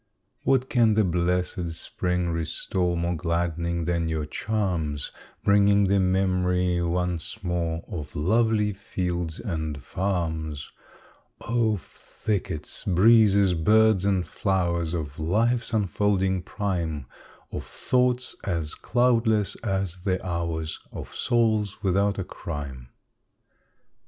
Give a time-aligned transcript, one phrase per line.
[0.45, 5.11] What can the blessed spring restore More gladdening than your charms?
[5.43, 10.71] Bringing the memory once more Of lovely fields and farms!
[11.41, 17.05] Of thickets, breezes, birds, and flowers Of life's unfolding prime;
[17.51, 22.89] Of thoughts as cloudless as the hours; Of souls without a crime.